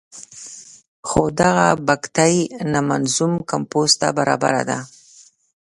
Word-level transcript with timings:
خو 1.07 1.21
دغه 1.39 1.67
بګتۍ 1.87 2.35
نه 2.71 2.79
منظوم 2.89 3.33
کمپوز 3.51 3.91
ته 3.99 4.07
برابره 4.17 4.63
ده. 4.69 4.79